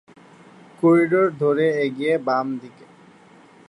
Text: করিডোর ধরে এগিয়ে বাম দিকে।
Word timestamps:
করিডোর 0.79 1.27
ধরে 1.41 1.65
এগিয়ে 1.85 2.13
বাম 2.27 2.47
দিকে। 2.61 2.85